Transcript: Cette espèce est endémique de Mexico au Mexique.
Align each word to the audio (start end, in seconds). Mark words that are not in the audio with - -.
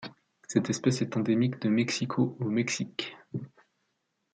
Cette 0.47 0.71
espèce 0.71 1.03
est 1.03 1.15
endémique 1.15 1.61
de 1.61 1.69
Mexico 1.69 2.35
au 2.39 2.45
Mexique. 2.49 3.15